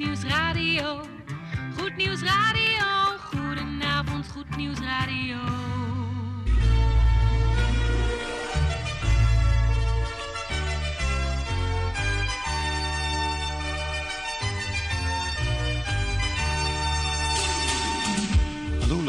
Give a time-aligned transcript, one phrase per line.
[0.00, 1.00] Nieuws Radio.
[1.76, 2.86] Goed Nieuws Radio.
[3.30, 5.36] Goedenavond, Goed Nieuws Radio.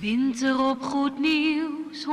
[0.00, 2.08] Winter op Goed Nieuws 102.4.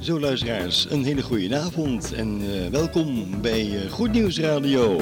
[0.00, 5.00] Zo luisteraars, een hele goede avond en eh, welkom bij eh, Goed Nieuws Radio.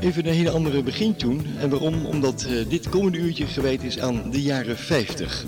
[0.00, 1.42] Even een hele andere begintune.
[1.58, 2.06] En waarom?
[2.06, 5.44] Omdat eh, dit komende uurtje gewijd is aan de jaren 50.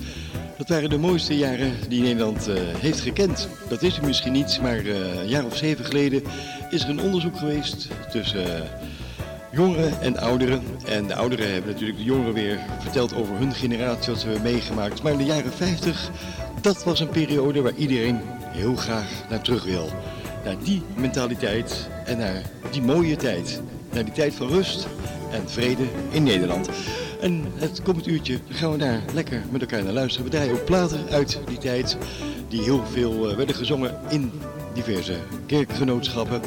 [0.62, 3.48] Dat waren de mooiste jaren die Nederland eh, heeft gekend.
[3.68, 6.22] Dat is er misschien niet, maar eh, een jaar of zeven geleden
[6.70, 8.62] is er een onderzoek geweest tussen eh,
[9.52, 10.62] jongeren en ouderen.
[10.86, 14.52] En de ouderen hebben natuurlijk de jongeren weer verteld over hun generatie, wat ze hebben
[14.52, 15.02] meegemaakt.
[15.02, 16.10] Maar in de jaren 50,
[16.60, 19.88] dat was een periode waar iedereen heel graag naar terug wil.
[20.44, 23.60] Naar die mentaliteit en naar die mooie tijd.
[23.92, 24.86] Naar die tijd van rust
[25.32, 26.68] en vrede in Nederland.
[27.22, 30.24] En het komend uurtje gaan we daar lekker met elkaar naar luisteren.
[30.24, 31.96] We draaien ook platen uit die tijd
[32.48, 34.32] die heel veel eh, werden gezongen in
[34.74, 36.40] diverse kerkgenootschappen.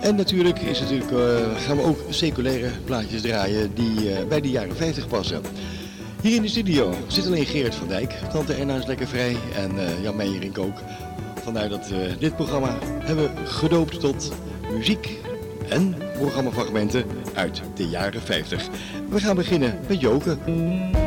[0.00, 4.50] En natuurlijk, is natuurlijk eh, gaan we ook seculaire plaatjes draaien die eh, bij de
[4.50, 5.40] jaren 50 passen.
[6.20, 8.12] Hier in de studio zit alleen Geert van Dijk.
[8.32, 9.70] Tante Erna is lekker vrij en
[10.02, 10.78] Jan Meijerink ook.
[11.42, 14.32] Vandaar dat dit programma hebben gedoopt tot
[14.70, 15.18] muziek
[15.68, 18.68] en programmafragmenten uit de jaren 50.
[19.08, 21.01] We gaan beginnen met Joken.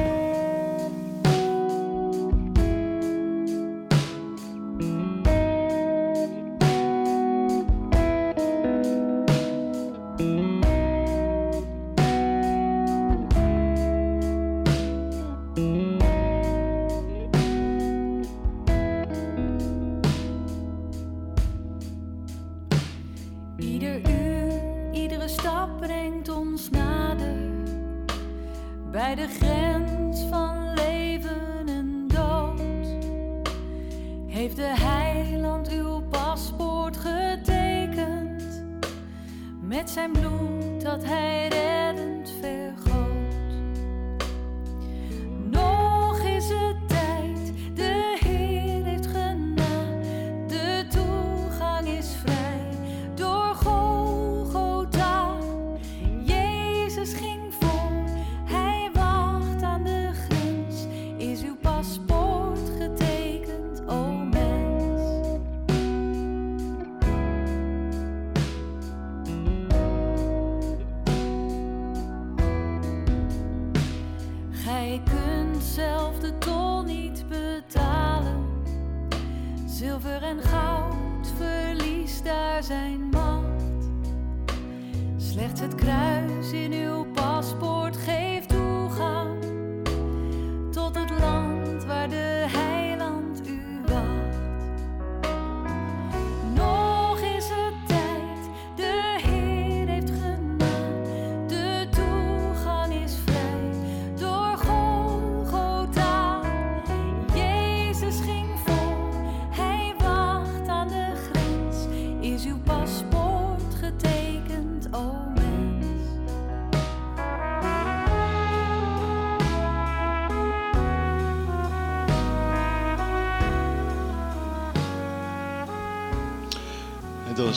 [85.35, 88.24] Slechts het kruis in uw paspoort geeft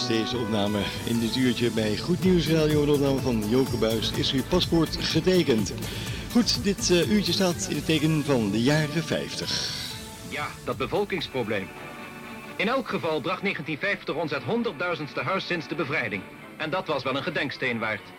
[0.08, 2.84] deze opname in dit uurtje bij Goed Nieuws Radio.
[2.84, 4.12] De opname van Joke Buis.
[4.12, 5.74] Is uw paspoort getekend?
[6.30, 9.70] Goed, dit eh, uurtje staat in het teken van de jaren 50.
[10.28, 11.68] Ja, dat bevolkingsprobleem.
[12.56, 16.22] In elk geval bracht 1950 ons het honderdduizendste huis sinds de bevrijding.
[16.56, 18.12] En dat was wel een gedenksteen waard.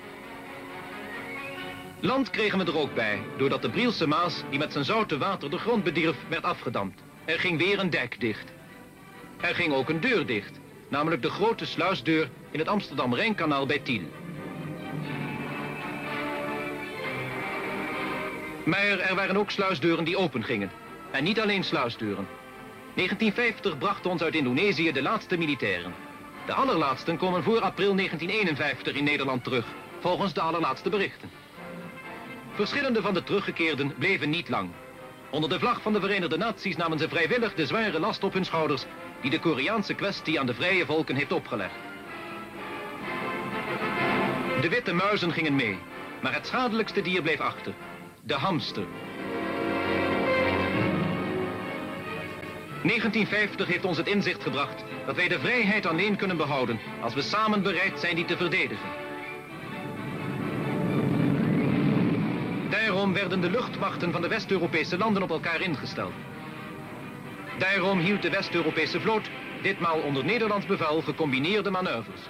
[2.00, 5.50] Land kregen we er ook bij, doordat de Brielse Maas, die met zijn zoute water
[5.50, 7.00] de grond bedierf, werd afgedamd.
[7.26, 8.52] Er ging weer een dijk dicht.
[9.42, 10.60] Er ging ook een deur dicht,
[10.90, 14.02] namelijk de grote sluisdeur in het Amsterdam-Rijnkanaal bij Tiel.
[18.64, 20.72] Maar er waren ook sluisdeuren die open gingen.
[21.12, 22.28] En niet alleen sluisdeuren.
[22.96, 25.94] 1950 bracht ons uit Indonesië de laatste militairen.
[26.46, 29.66] De allerlaatsten komen voor april 1951 in Nederland terug,
[30.00, 31.30] volgens de allerlaatste berichten.
[32.54, 34.70] Verschillende van de teruggekeerden bleven niet lang.
[35.30, 38.46] Onder de vlag van de Verenigde Naties namen ze vrijwillig de zware last op hun
[38.46, 38.86] schouders
[39.22, 41.76] die de Koreaanse kwestie aan de vrije volken heeft opgelegd.
[44.62, 45.78] De witte muizen gingen mee,
[46.22, 47.74] maar het schadelijkste dier bleef achter.
[48.24, 48.86] De hamster.
[52.84, 57.22] 1950 heeft ons het inzicht gebracht dat wij de vrijheid alleen kunnen behouden als we
[57.22, 58.90] samen bereid zijn die te verdedigen.
[62.70, 66.14] Daarom werden de luchtmachten van de West-Europese landen op elkaar ingesteld.
[67.60, 69.30] Daarom hield de West-Europese vloot
[69.62, 72.22] ditmaal onder Nederlands bevel gecombineerde manoeuvres.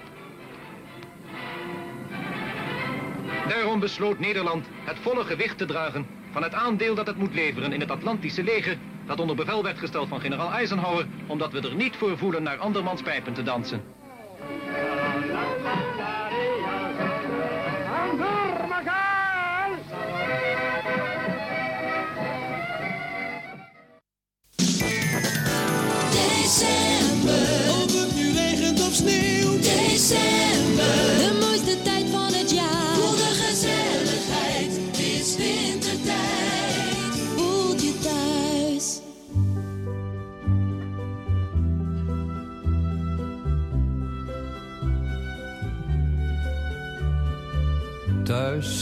[3.48, 7.72] Daarom besloot Nederland het volle gewicht te dragen van het aandeel dat het moet leveren
[7.72, 11.74] in het Atlantische leger dat onder bevel werd gesteld van generaal Eisenhower, omdat we er
[11.74, 13.99] niet voor voelen naar andermans pijpen te dansen.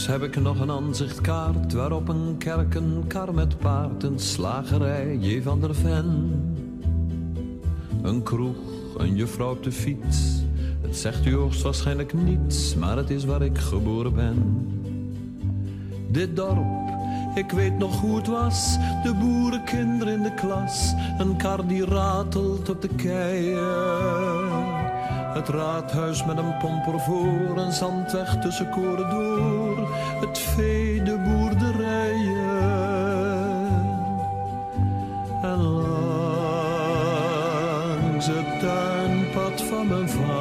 [0.09, 5.41] Heb ik nog een aanzichtkaart waarop een kerk, een kar met paard, een slagerij, J.
[5.41, 6.31] van der Ven.
[8.01, 8.55] Een kroeg,
[8.97, 10.41] een juffrouw op de fiets.
[10.81, 14.67] Het zegt u hoogstwaarschijnlijk niets, maar het is waar ik geboren ben.
[16.07, 16.89] Dit dorp,
[17.35, 18.77] ik weet nog hoe het was.
[19.03, 20.93] De boerenkinderen in de klas.
[21.17, 24.67] Een kar die ratelt op de keien.
[25.33, 27.57] Het raadhuis met een pomper voor.
[27.57, 29.58] Een zandweg tussen koren door.
[30.19, 32.59] Het vee, de boerderijen.
[35.41, 36.27] En langs
[38.27, 40.39] het tuinpad van mijn vader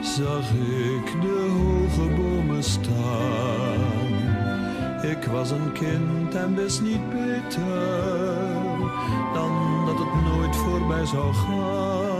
[0.00, 3.90] zag ik de hoge bomen staan.
[5.02, 7.62] Ik was een kind en wist niet beter
[9.34, 12.11] dan dat het nooit voorbij zou gaan.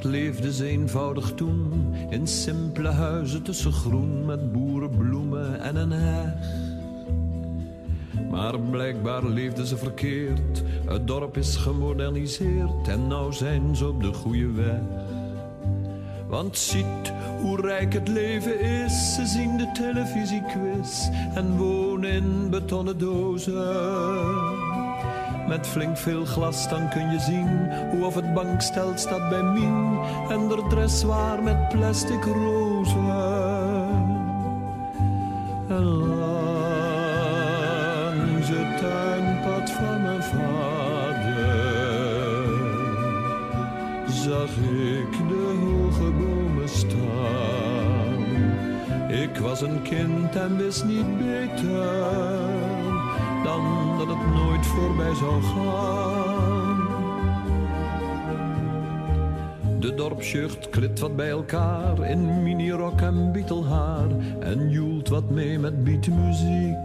[0.00, 6.32] Wat leefde ze eenvoudig toen in simpele huizen tussen groen met boerenbloemen en een heg.
[8.30, 10.62] Maar blijkbaar leefden ze verkeerd.
[10.86, 14.80] Het dorp is gemoderniseerd en nou zijn ze op de goede weg.
[16.28, 19.14] Want ziet hoe rijk het leven is.
[19.14, 24.39] Ze zien de televisiequiz en wonen in betonnen dozen.
[25.50, 29.98] Met flink veel glas dan kun je zien hoe of het bankstel staat bij Mien
[30.28, 33.10] en de dressoir met plastic rozen.
[35.68, 36.88] En langs
[38.48, 41.50] het tuinpad van mijn vader
[44.06, 48.24] zag ik de hoge bomen staan.
[49.08, 52.09] Ik was een kind en wist niet beter
[54.32, 56.88] nooit voorbij zou gaan.
[59.80, 64.08] De dorpsjeugd klit wat bij elkaar in minirok en bietelhaar
[64.40, 66.76] en joelt wat mee met beatmuziek.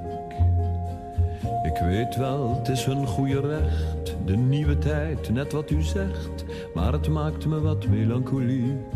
[1.63, 6.45] Ik weet wel, het is hun goede recht, de nieuwe tijd, net wat u zegt,
[6.73, 8.94] maar het maakt me wat melancholiek.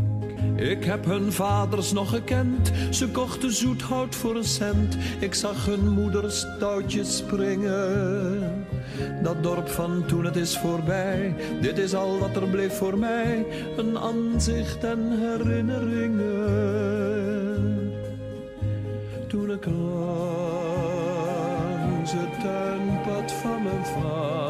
[0.55, 4.97] Ik heb hun vaders nog gekend, ze kochten zoethout voor een cent.
[5.19, 8.65] Ik zag hun moeders touwtjes springen.
[9.23, 13.45] Dat dorp van toen het is voorbij, dit is al wat er bleef voor mij.
[13.77, 17.93] Een aanzicht en herinneringen.
[19.27, 19.81] Toen ik langs
[22.11, 24.49] het tuinpad van mijn vader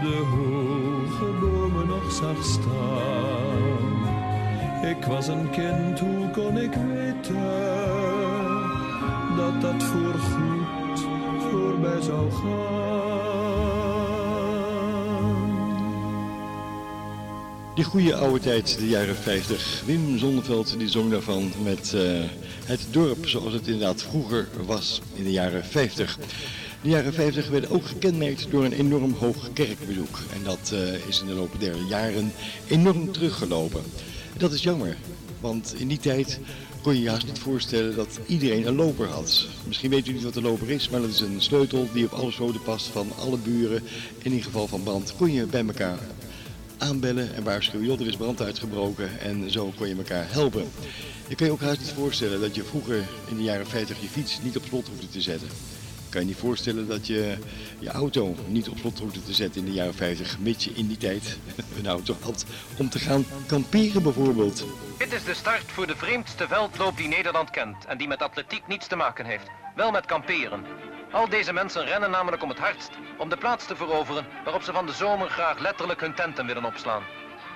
[0.00, 0.49] de
[2.20, 4.08] zag staan.
[4.90, 7.34] Ik was een kind, hoe kon ik weten
[9.36, 11.00] dat dat voorgoed
[11.50, 13.10] voorbij zou gaan?
[17.74, 19.82] Die goede oude tijd, de jaren 50.
[19.86, 22.02] Wim Zonneveld die zong daarvan met eh,
[22.64, 26.18] het dorp zoals het inderdaad vroeger was in de jaren 50.
[26.82, 30.18] De jaren 50 werden ook gekenmerkt door een enorm hoog kerkbezoek.
[30.32, 32.32] En dat eh, is in de loop der jaren
[32.68, 33.82] enorm teruggelopen.
[34.36, 34.96] Dat is jammer.
[35.40, 36.40] Want in die tijd
[36.82, 39.46] kon je je haast niet voorstellen dat iedereen een loper had.
[39.66, 42.12] Misschien weet u niet wat een loper is, maar dat is een sleutel die op
[42.12, 43.82] alle sloten past van alle buren.
[44.22, 45.98] En in geval van brand kon je bij elkaar
[46.78, 50.64] aanbellen en waarschuwen, joh, er is brand uitgebroken en zo kon je elkaar helpen.
[51.28, 54.08] Je kan je ook haast niet voorstellen dat je vroeger in de jaren 50 je
[54.08, 55.48] fiets niet op slot hoefde te zetten.
[56.10, 57.36] Kan je niet voorstellen dat je
[57.78, 60.86] je auto niet op slot hoefde te zetten in de jaren 50, mits je in
[60.86, 61.38] die tijd
[61.78, 62.44] een auto had
[62.76, 64.64] om te gaan kamperen bijvoorbeeld.
[64.98, 68.66] Dit is de start voor de vreemdste veldloop die Nederland kent en die met atletiek
[68.66, 69.46] niets te maken heeft.
[69.74, 70.64] Wel met kamperen.
[71.12, 74.72] Al deze mensen rennen namelijk om het hardst om de plaats te veroveren waarop ze
[74.72, 77.02] van de zomer graag letterlijk hun tenten willen opslaan.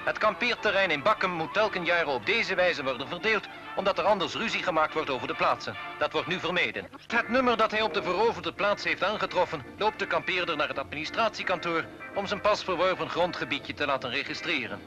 [0.04, 3.46] Het kampeerterrein in Bakkum moet telkens jaren op deze wijze worden verdeeld,
[3.76, 5.76] omdat er anders ruzie gemaakt wordt over de plaatsen.
[5.99, 6.87] Dat wordt nu vermeden.
[7.06, 10.78] Het nummer dat hij op de veroverde plaats heeft aangetroffen, loopt de kampeerder naar het
[10.78, 11.84] administratiekantoor
[12.14, 14.80] om zijn pas verworven grondgebiedje te laten registreren.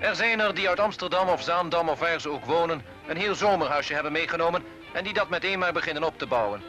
[0.00, 3.34] Er zijn er die uit Amsterdam of Zaandam of waar ze ook wonen, een heel
[3.34, 6.62] zomerhuisje hebben meegenomen en die dat meteen maar beginnen op te bouwen.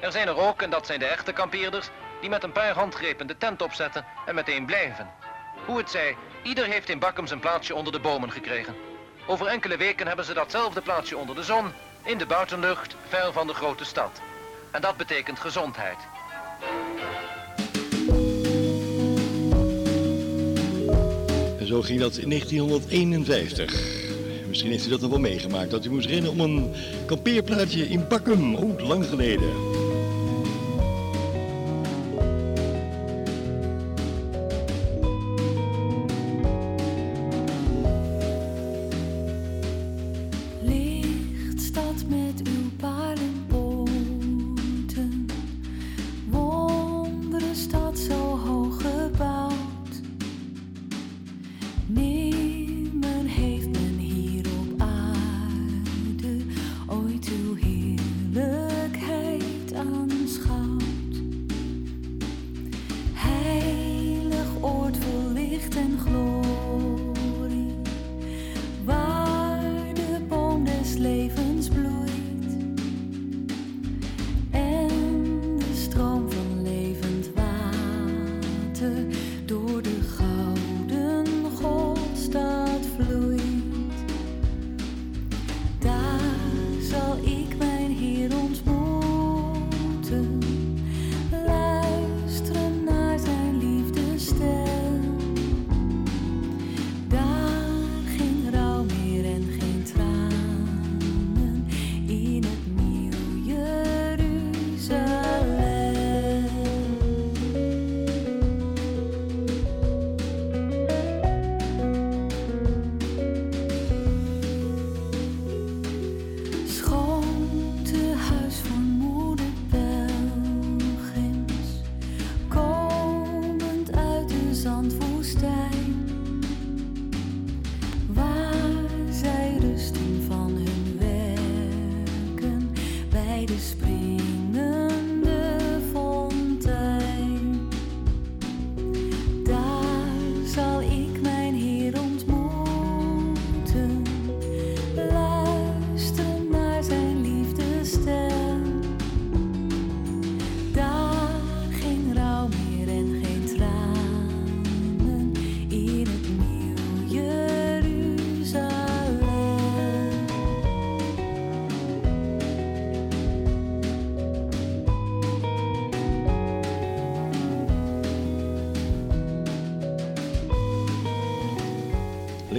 [0.00, 1.90] Er zijn er ook, en dat zijn de echte kampeerders,
[2.22, 5.10] die met een paar handgrepen de tent opzetten en meteen blijven.
[5.66, 8.74] Hoe het zij, ieder heeft in Bakkum zijn plaatsje onder de bomen gekregen.
[9.26, 11.72] Over enkele weken hebben ze datzelfde plaatsje onder de zon,
[12.04, 14.20] in de buitenlucht, ver van de grote stad.
[14.70, 15.96] En dat betekent gezondheid.
[21.58, 24.10] En zo ging dat in 1951.
[24.48, 26.74] Misschien heeft u dat nog wel meegemaakt, dat u moest rennen om een
[27.06, 28.54] kampeerplaatje in Bakkum.
[28.54, 29.71] Oh, lang geleden.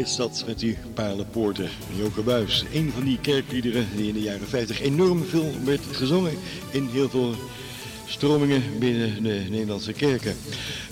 [0.03, 1.69] Lidstad met die paardenpoorten.
[1.98, 6.31] Joke Buis, een van die kerkliederen die in de jaren 50 enorm veel werd gezongen
[6.72, 7.36] in heel veel
[8.05, 10.36] stromingen binnen de Nederlandse kerken.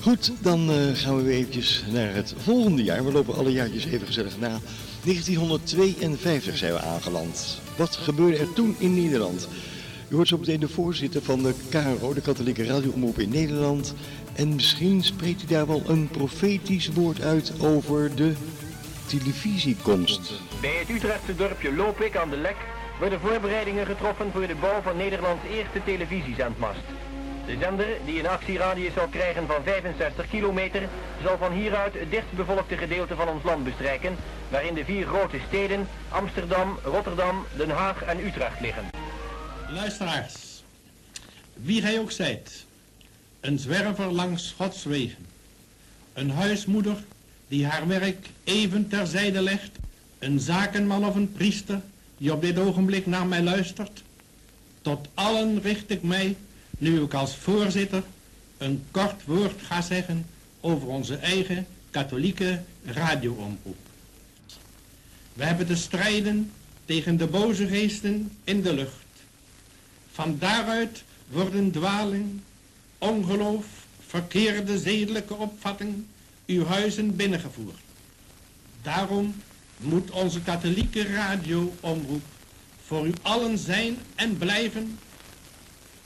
[0.01, 3.05] Goed, dan eh, gaan we weer eventjes naar het volgende jaar.
[3.05, 4.59] We lopen alle jaartjes even gezellig na.
[5.03, 7.61] 1952 zijn we aangeland.
[7.77, 9.47] Wat gebeurde er toen in Nederland?
[10.09, 13.93] U hoort zo meteen de voorzitter van de KRO, de Katholieke Radioomroep in Nederland.
[14.33, 18.33] En misschien spreekt hij daar wel een profetisch woord uit over de
[19.11, 20.31] televisiekomst.
[20.61, 22.55] Bij het Utrechtse dorpje Lopik aan de Lek
[22.99, 26.79] worden voorbereidingen getroffen voor de bouw van Nederlands eerste televisiezendmast.
[27.45, 30.89] De zender, die een actieradius zal krijgen van 65 kilometer,
[31.23, 34.15] zal van hieruit het dichtstbevolkte gedeelte van ons land bestrijken,
[34.49, 38.83] waarin de vier grote steden Amsterdam, Rotterdam, Den Haag en Utrecht liggen.
[39.69, 40.63] Luisteraars,
[41.53, 42.65] wie gij ook zijt,
[43.39, 45.25] een zwerver langs Gods wegen,
[46.13, 46.97] een huismoeder
[47.51, 49.71] die haar werk even terzijde legt,
[50.19, 51.81] een zakenman of een priester
[52.17, 54.03] die op dit ogenblik naar mij luistert.
[54.81, 56.35] Tot allen richt ik mij,
[56.77, 58.03] nu ik als voorzitter
[58.57, 60.25] een kort woord ga zeggen
[60.59, 63.77] over onze eigen katholieke radioomroep.
[65.33, 66.51] We hebben te strijden
[66.85, 69.05] tegen de boze geesten in de lucht.
[70.11, 72.39] Van daaruit worden dwaling,
[72.97, 73.65] ongeloof,
[74.07, 76.05] verkeerde zedelijke opvatting
[76.51, 77.79] uw huizen binnengevoerd.
[78.81, 79.35] Daarom
[79.77, 82.21] moet onze katholieke radioomroep
[82.85, 84.99] voor u allen zijn en blijven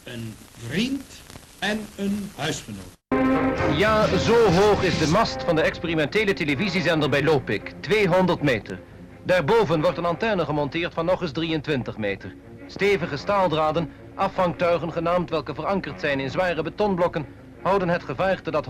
[0.04, 1.04] een vriend
[1.60, 2.94] en een huisgenoot.
[3.78, 7.74] Ja, zo hoog is de mast van de experimentele televisiezender bij Lopik.
[7.80, 8.80] 200 meter.
[9.24, 12.36] Daarboven wordt een antenne gemonteerd van nog eens 23 meter.
[12.68, 17.26] Stevige staaldraden, afvangtuigen genaamd welke verankerd zijn in zware betonblokken,
[17.66, 18.68] houden het gevaarte dat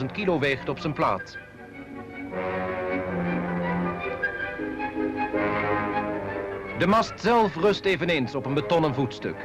[0.00, 1.36] 120.000 kilo weegt op zijn plaats.
[6.78, 9.36] De mast zelf rust eveneens op een betonnen voetstuk.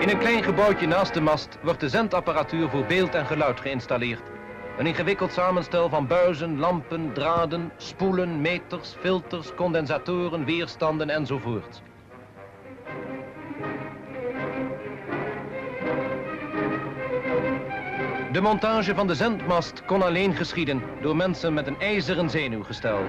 [0.00, 4.22] In een klein gebouwtje naast de mast wordt de zendapparatuur voor beeld en geluid geïnstalleerd.
[4.78, 11.82] Een ingewikkeld samenstel van buizen, lampen, draden, spoelen, meters, filters, condensatoren, weerstanden enzovoort.
[18.36, 23.06] De montage van de zendmast kon alleen geschieden door mensen met een ijzeren zenuwgestel.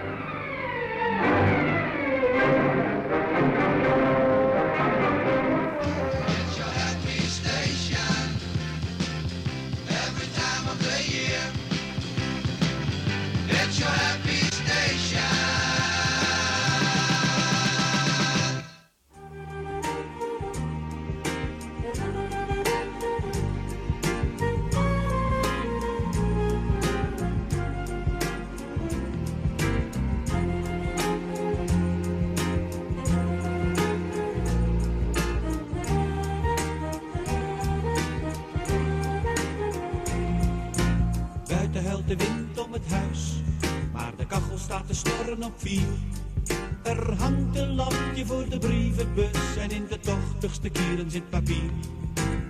[51.21, 51.71] Papier.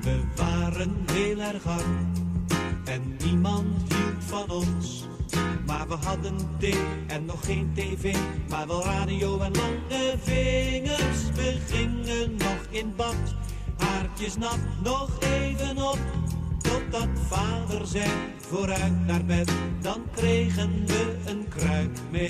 [0.02, 2.12] We waren heel erg arm
[2.86, 5.08] en niemand hield van ons.
[5.66, 8.16] Maar we hadden thee en nog geen tv,
[8.50, 11.32] maar wel radio en lange vingers.
[11.36, 13.36] We gingen nog in bad,
[13.78, 16.00] haartjes nat, nog even op.
[16.62, 19.52] Totdat vader zei, vooruit naar bed,
[19.82, 22.30] dan kregen we een kruik mee.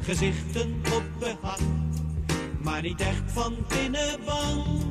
[0.00, 1.60] Gezichten op behang,
[2.62, 4.81] maar niet echt van binnen bang.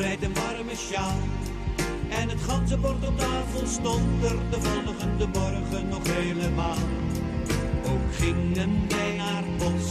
[0.00, 1.18] Breidt een warme sjaal.
[2.08, 6.76] En het ganzenbord op tafel stond er de volgende morgen nog helemaal.
[7.90, 9.88] Ook gingen wij naar bos,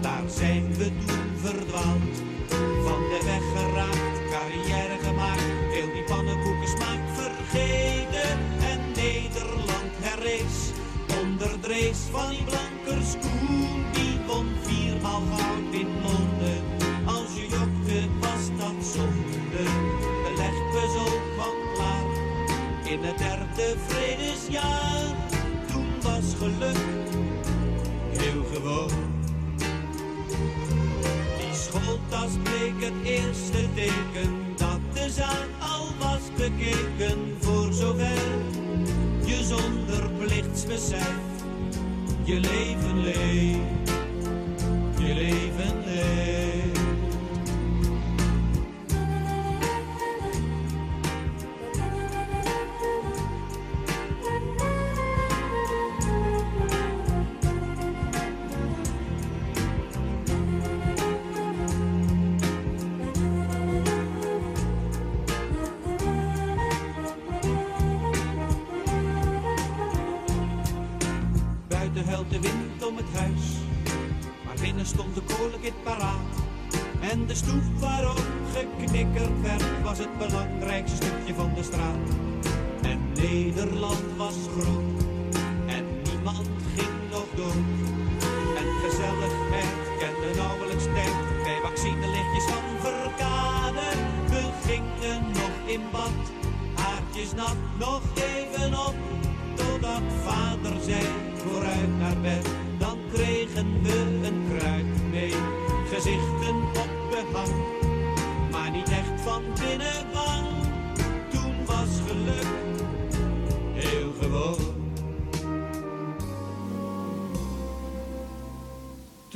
[0.00, 2.14] daar zijn we toen verdwaald.
[2.86, 8.38] Van de weg geraakt, carrière gemaakt, heel die pannenkoeken smaak vergeten.
[8.70, 10.56] En Nederland herrees,
[11.20, 12.55] onder de race van die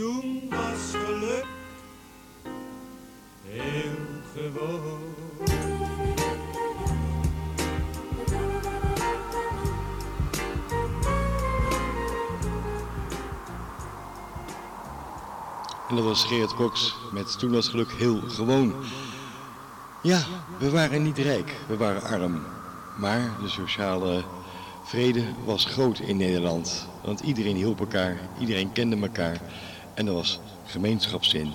[0.01, 1.47] Toen was geluk
[3.45, 3.93] heel
[4.35, 5.15] gewoon.
[15.89, 18.75] En dat was Geert Cox met Toen was geluk heel gewoon.
[20.03, 20.23] Ja,
[20.59, 22.43] we waren niet rijk, we waren arm.
[22.99, 24.25] Maar de sociale
[24.85, 26.89] vrede was groot in Nederland.
[27.05, 29.41] Want iedereen hielp elkaar, iedereen kende elkaar.
[30.01, 31.53] En er was gemeenschapszin.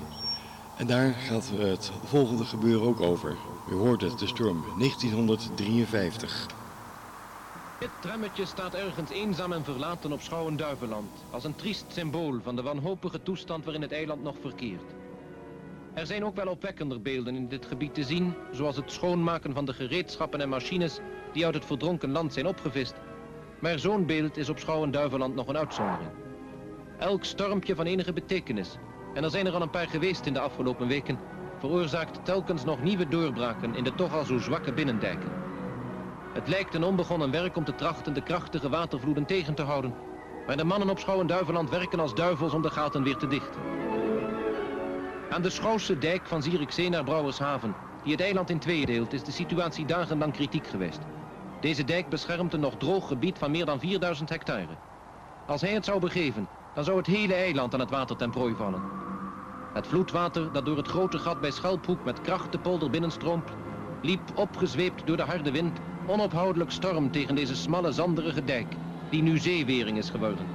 [0.75, 3.37] En daar gaat het volgende gebeuren ook over.
[3.69, 6.45] U hoort het, de storm 1953.
[7.79, 12.61] Dit trammetje staat ergens eenzaam en verlaten op Schouwen-Duiveland, als een triest symbool van de
[12.61, 14.93] wanhopige toestand waarin het eiland nog verkeert.
[15.93, 19.65] Er zijn ook wel opwekkender beelden in dit gebied te zien, zoals het schoonmaken van
[19.65, 20.99] de gereedschappen en machines
[21.33, 22.93] die uit het verdronken land zijn opgevist.
[23.59, 26.24] Maar zo'n beeld is op Schouwen-Duiveland nog een uitzondering.
[26.99, 28.77] Elk stormpje van enige betekenis,
[29.13, 31.19] en er zijn er al een paar geweest in de afgelopen weken,
[31.59, 35.31] veroorzaakt telkens nog nieuwe doorbraken in de toch al zo zwakke binnendijken.
[36.33, 39.93] Het lijkt een onbegonnen werk om te trachten de krachtige watervloeden tegen te houden.
[40.47, 43.61] Maar de mannen op Schouwen-Duiveland werken als duivels om de gaten weer te dichten.
[45.29, 49.23] Aan de Schouwse dijk van Zierikzee naar Brouwershaven, die het eiland in tweeën deelt, is
[49.23, 50.99] de situatie dagenlang kritiek geweest.
[51.59, 54.77] Deze dijk beschermt een nog droog gebied van meer dan 4000 hectare.
[55.45, 58.55] Als hij het zou begeven, dan zou het hele eiland aan het water ten prooi
[58.55, 58.81] vallen.
[59.73, 63.49] Het vloedwater dat door het grote gat bij Schelphoek met kracht de polder binnenstroomt,
[64.01, 68.75] liep opgezweept door de harde wind onophoudelijk storm tegen deze smalle zanderige dijk,
[69.09, 70.45] die nu zeewering is geworden.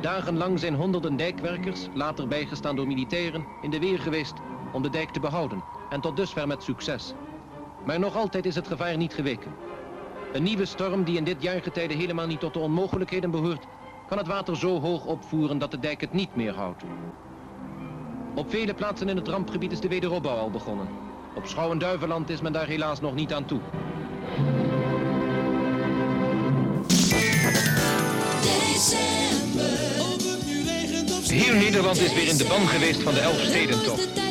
[0.00, 4.34] Dagenlang zijn honderden dijkwerkers, later bijgestaan door militairen, in de weer geweest
[4.72, 7.14] om de dijk te behouden en tot dusver met succes.
[7.84, 9.52] Maar nog altijd is het gevaar niet geweken.
[10.32, 13.66] Een nieuwe storm die in dit jaargetijde helemaal niet tot de onmogelijkheden behoort,
[14.10, 16.82] kan het water zo hoog opvoeren dat de dijk het niet meer houdt.
[18.34, 20.88] Op vele plaatsen in het rampgebied is de wederopbouw al begonnen.
[21.34, 23.60] Op Schouwen-Duiveland is men daar helaas nog niet aan toe.
[28.42, 29.90] December.
[31.28, 34.29] Heel Nederland is weer in de ban geweest van de Elfstedentocht.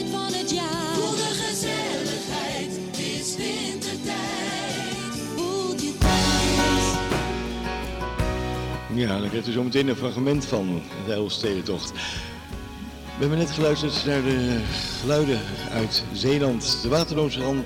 [8.99, 11.91] Ja, dan krijgt u zo meteen een fragment van de Elfstedentocht.
[11.91, 14.59] We hebben net geluisterd naar de
[15.01, 15.39] geluiden
[15.71, 17.65] uit Zeeland, de Waterloomse ramp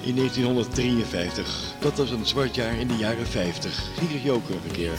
[0.00, 1.74] in 1953.
[1.80, 3.82] Dat was een zwart jaar in de jaren 50.
[3.98, 4.98] Gierig Joker een keer.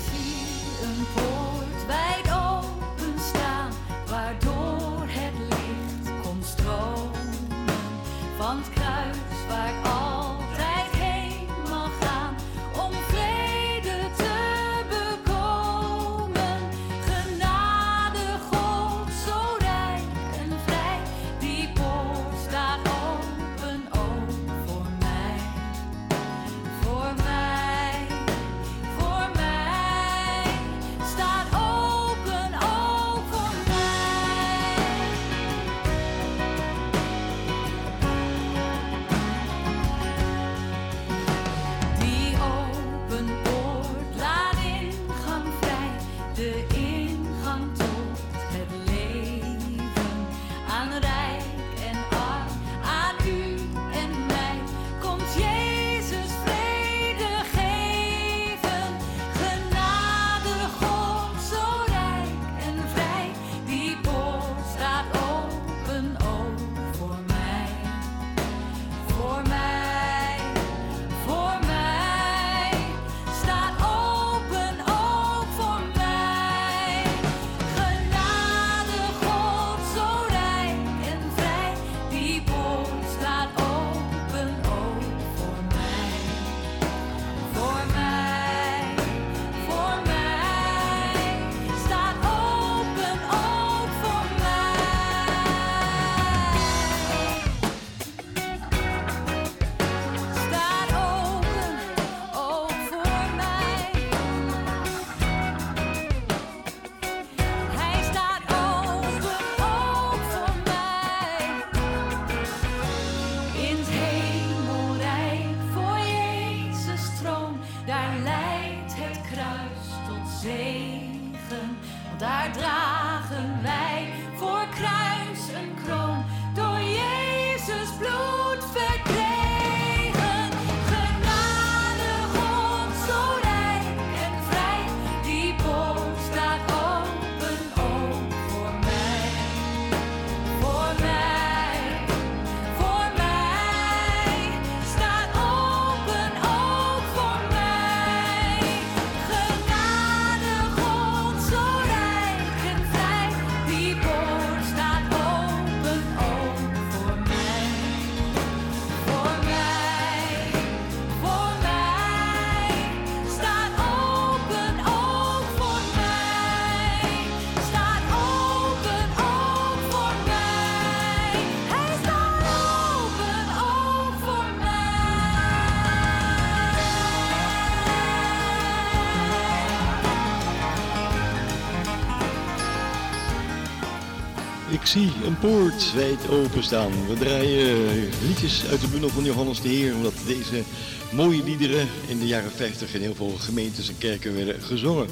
[184.91, 186.91] Zie een poort wijd openstaan.
[187.07, 190.63] We draaien liedjes uit de bundel van Johannes de Heer, omdat deze
[191.11, 195.07] mooie liederen in de jaren 50 in heel veel gemeentes en kerken werden gezongen.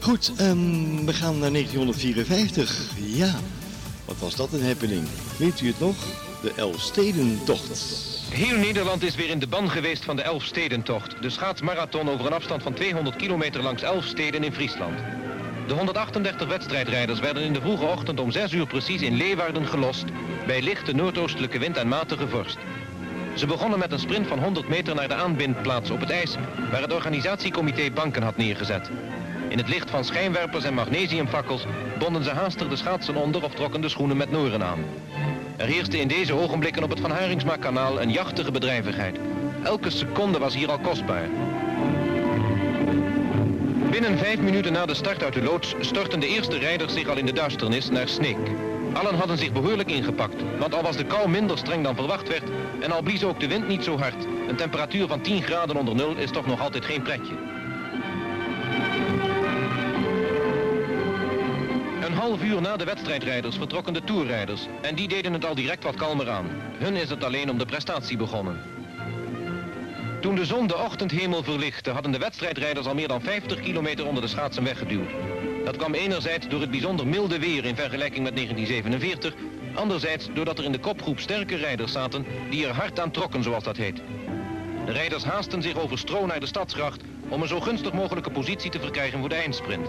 [0.00, 2.90] Goed, ehm, we gaan naar 1954.
[2.96, 3.34] Ja,
[4.04, 5.06] wat was dat een happening?
[5.36, 5.96] Weet u het nog?
[6.42, 7.80] De Elfstedentocht.
[8.30, 11.22] Heel Nederland is weer in de ban geweest van de Elfstedentocht.
[11.22, 14.98] De schaatsmarathon over een afstand van 200 kilometer langs elf steden in Friesland.
[15.72, 20.04] De 138 wedstrijdrijders werden in de vroege ochtend om 6 uur precies in Leeuwarden gelost...
[20.46, 22.58] bij lichte noordoostelijke wind en matige vorst.
[23.34, 26.36] Ze begonnen met een sprint van 100 meter naar de aanbindplaats op het ijs...
[26.70, 28.90] waar het organisatiecomité banken had neergezet.
[29.48, 31.64] In het licht van schijnwerpers en magnesiumfakkels
[31.98, 34.84] bonden ze haastig de schaatsen onder of trokken de schoenen met noren aan.
[35.56, 39.18] Er heerste in deze ogenblikken op het Van Haringsma-kanaal een jachtige bedrijvigheid.
[39.62, 41.28] Elke seconde was hier al kostbaar.
[43.92, 47.16] Binnen vijf minuten na de start uit de loods stortten de eerste rijders zich al
[47.16, 48.36] in de duisternis naar Sneek.
[48.92, 52.50] Allen hadden zich behoorlijk ingepakt, want al was de kou minder streng dan verwacht werd
[52.80, 54.24] en al blies ook de wind niet zo hard.
[54.48, 57.34] Een temperatuur van 10 graden onder nul is toch nog altijd geen pretje.
[62.00, 65.84] Een half uur na de wedstrijdrijders vertrokken de toerrijders en die deden het al direct
[65.84, 66.46] wat kalmer aan.
[66.78, 68.71] Hun is het alleen om de prestatie begonnen.
[70.22, 74.22] Toen de zon de ochtendhemel verlichtte, hadden de wedstrijdrijders al meer dan 50 kilometer onder
[74.22, 75.10] de schaatsen weggeduwd.
[75.64, 79.34] Dat kwam enerzijds door het bijzonder milde weer in vergelijking met 1947,
[79.74, 83.64] anderzijds doordat er in de kopgroep sterke rijders zaten die er hard aan trokken, zoals
[83.64, 84.02] dat heet.
[84.86, 88.70] De rijders haasten zich over stro naar de stadsgracht om een zo gunstig mogelijke positie
[88.70, 89.88] te verkrijgen voor de eindsprint.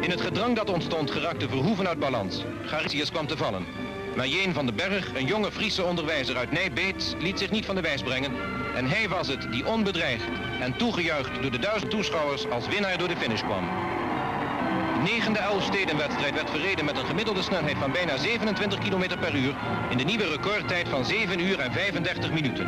[0.00, 2.44] In het gedrang dat ontstond geraakte Verhoeven uit balans.
[2.64, 3.66] Garcius kwam te vallen.
[4.16, 7.74] Maar Jeen van den Berg, een jonge Friese onderwijzer uit Nijbeets, liet zich niet van
[7.74, 8.62] de wijs brengen.
[8.74, 10.28] En hij was het die onbedreigd
[10.60, 13.64] en toegejuicht door de duizend toeschouwers als winnaar door de finish kwam.
[14.94, 19.54] De negende Elfstedenwedstrijd werd verreden met een gemiddelde snelheid van bijna 27 km per uur
[19.90, 22.66] in de nieuwe recordtijd van 7 uur en 35 minuten.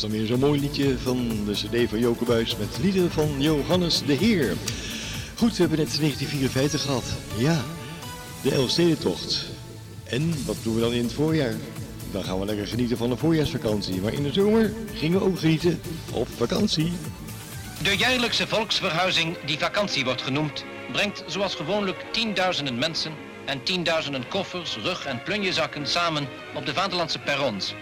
[0.00, 3.34] Was dan weer zo'n mooi liedje van de cd van Joke Buis met liederen van
[3.38, 4.56] Johannes de Heer.
[5.34, 7.04] Goed, we hebben net 1954 gehad.
[7.36, 7.64] Ja,
[8.42, 9.44] de Elfstedentocht.
[10.04, 11.54] En wat doen we dan in het voorjaar?
[12.12, 14.00] Dan gaan we lekker genieten van de voorjaarsvakantie.
[14.00, 15.80] Maar in de zomer gingen we ook genieten
[16.12, 16.92] op vakantie.
[17.82, 23.12] De jaarlijkse volksverhuizing, die vakantie wordt genoemd, brengt zoals gewoonlijk tienduizenden mensen
[23.46, 27.74] en tienduizenden koffers, rug- en plunjezakken samen op de vaderlandse perrons,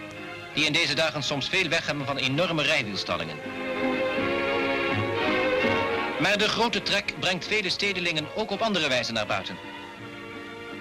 [0.57, 3.37] die in deze dagen soms veel weg hebben van enorme rijwielstallingen.
[6.19, 9.57] Maar de grote trek brengt vele stedelingen ook op andere wijze naar buiten.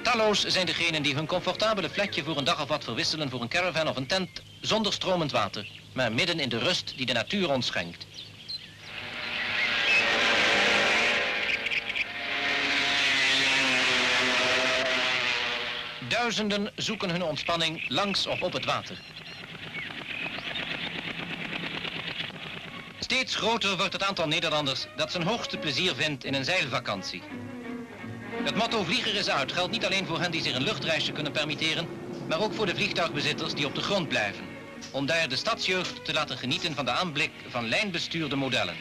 [0.03, 3.49] Talloos zijn degenen die hun comfortabele flatje voor een dag of wat verwisselen voor een
[3.49, 7.51] caravan of een tent zonder stromend water, maar midden in de rust die de natuur
[7.51, 8.07] ons schenkt.
[16.09, 18.99] Duizenden zoeken hun ontspanning langs of op het water.
[23.07, 27.23] Steeds groter wordt het aantal Nederlanders dat zijn hoogste plezier vindt in een zeilvakantie.
[28.45, 31.33] Het motto vlieger is uit geldt niet alleen voor hen die zich een luchtreisje kunnen
[31.33, 31.89] permitteren,
[32.29, 34.45] maar ook voor de vliegtuigbezitters die op de grond blijven.
[34.93, 38.77] Om daar de stadsjeugd te laten genieten van de aanblik van lijnbestuurde modellen.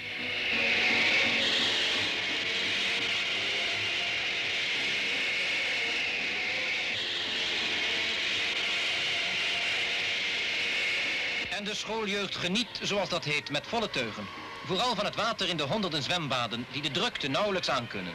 [11.66, 14.28] De schooljeugd geniet, zoals dat heet, met volle teugen.
[14.66, 18.14] Vooral van het water in de honderden zwembaden die de drukte nauwelijks aankunnen.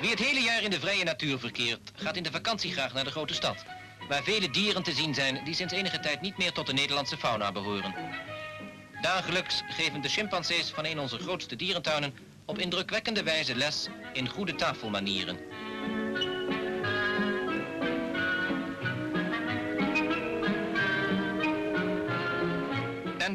[0.00, 3.04] Wie het hele jaar in de vrije natuur verkeert, gaat in de vakantie graag naar
[3.04, 3.64] de grote stad.
[4.08, 7.16] Waar vele dieren te zien zijn die sinds enige tijd niet meer tot de Nederlandse
[7.16, 7.94] fauna behoren.
[9.00, 14.54] Dagelijks geven de chimpansees van een onze grootste dierentuinen op indrukwekkende wijze les in goede
[14.54, 15.38] tafelmanieren.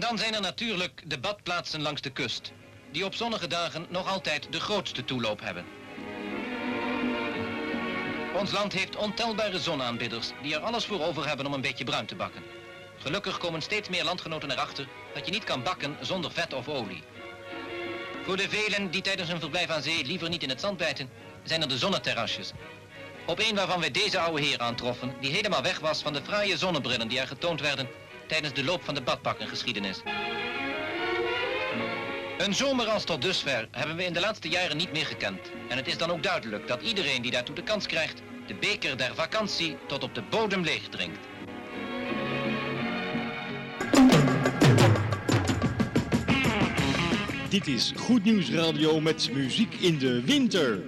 [0.09, 2.51] Dan zijn er natuurlijk de badplaatsen langs de kust,
[2.91, 5.65] die op zonnige dagen nog altijd de grootste toeloop hebben.
[8.35, 12.05] Ons land heeft ontelbare zonaanbidders die er alles voor over hebben om een beetje bruin
[12.05, 12.43] te bakken.
[12.97, 17.03] Gelukkig komen steeds meer landgenoten erachter dat je niet kan bakken zonder vet of olie.
[18.23, 21.09] Voor de velen die tijdens hun verblijf aan zee liever niet in het zand bijten,
[21.43, 22.51] zijn er de zonneterrasjes.
[23.25, 26.57] Op een waarvan wij deze oude heer aantroffen, die helemaal weg was van de fraaie
[26.57, 27.89] zonnebrillen die er getoond werden
[28.27, 30.01] tijdens de loop van de badbakkengeschiedenis.
[32.37, 35.39] Een zomer als tot dusver hebben we in de laatste jaren niet meer gekend.
[35.69, 38.97] En het is dan ook duidelijk dat iedereen die daartoe de kans krijgt, de beker
[38.97, 41.19] der vakantie tot op de bodem leeg drinkt.
[47.49, 50.81] Dit is Goed Nieuws Radio met muziek in de winter.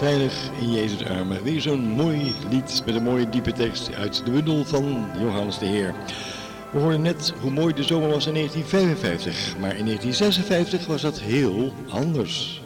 [0.00, 1.42] Veilig in Jezus' armen.
[1.42, 5.66] Weer zo'n mooi lied met een mooie diepe tekst uit de bundel van Johannes de
[5.66, 5.94] Heer.
[6.70, 11.20] We hoorden net hoe mooi de zomer was in 1955, maar in 1956 was dat
[11.20, 12.60] heel anders.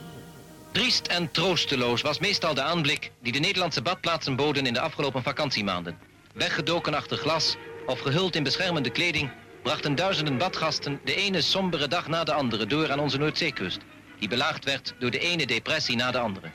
[0.72, 5.22] Triest en troosteloos was meestal de aanblik die de Nederlandse badplaatsen boden in de afgelopen
[5.22, 5.98] vakantiemaanden.
[6.34, 7.56] Weggedoken achter glas
[7.86, 9.30] of gehuld in beschermende kleding
[9.62, 13.80] brachten duizenden badgasten de ene sombere dag na de andere door aan onze Noordzeekust,
[14.18, 16.50] die belaagd werd door de ene depressie na de andere.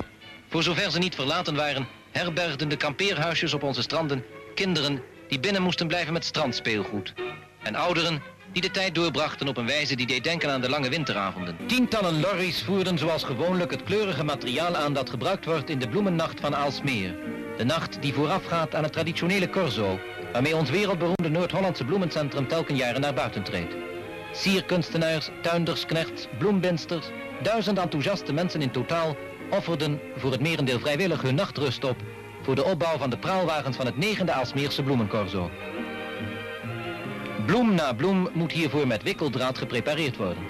[0.49, 4.25] Voor zover ze niet verlaten waren, herbergden de kampeerhuisjes op onze stranden
[4.55, 7.13] kinderen die binnen moesten blijven met strandspeelgoed.
[7.63, 8.21] En ouderen
[8.51, 11.57] die de tijd doorbrachten op een wijze die deed denken aan de lange winteravonden.
[11.65, 16.39] Tientallen lorries voerden zoals gewoonlijk het kleurige materiaal aan dat gebruikt wordt in de bloemennacht
[16.39, 17.15] van Aalsmeer.
[17.57, 19.99] De nacht die voorafgaat aan het traditionele corso,
[20.31, 23.75] waarmee ons wereldberoemde Noord-Hollandse bloemencentrum telken jaren naar buiten treedt.
[24.31, 27.05] Sierkunstenaars, tuindersknechts, bloembinsters,
[27.41, 29.15] duizend enthousiaste mensen in totaal
[29.49, 31.95] offerden voor het merendeel vrijwillig hun nachtrust op
[32.41, 35.49] voor de opbouw van de praalwagens van het negende Aalsmeerse bloemencorso.
[37.45, 40.43] Bloem na bloem moet hiervoor met wikkeldraad geprepareerd worden.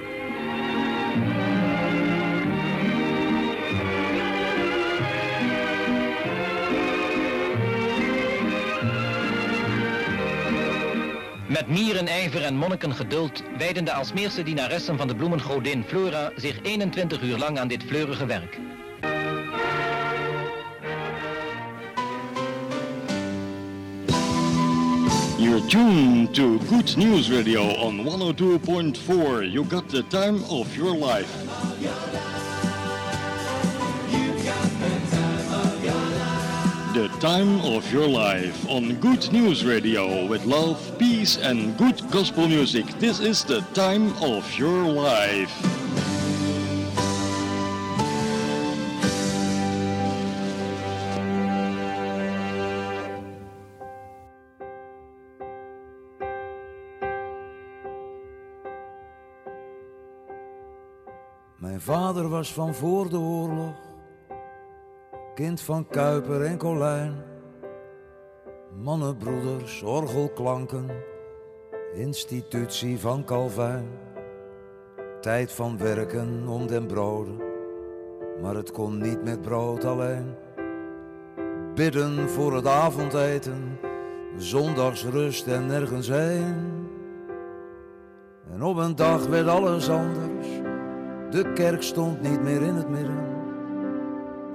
[11.48, 17.38] Met mierenijver en monnikengeduld wijden de Aalsmeerse dienaressen van de bloemengodin Flora zich 21 uur
[17.38, 18.60] lang aan dit fleurige werk.
[25.40, 29.50] You're tuned to Good News Radio on 102.4.
[29.50, 31.34] You got the time of your life.
[36.94, 42.50] The time of your life on Good News Radio with love, peace, and good gospel
[42.50, 42.86] music.
[43.00, 45.79] This is the time of your life.
[61.90, 63.76] Vader was van voor de oorlog,
[65.36, 67.14] kind van Kuiper en Colijn.
[68.82, 70.90] Mannenbroeders, orgelklanken,
[71.94, 73.88] institutie van Calvijn.
[75.22, 77.38] Tijd van werken om den broden,
[78.42, 80.36] maar het kon niet met brood alleen.
[81.76, 83.80] Bidden voor het avondeten,
[84.38, 86.88] zondagsrust en nergens heen.
[88.52, 90.59] En op een dag werd alles anders.
[91.30, 93.18] De kerk stond niet meer in het midden.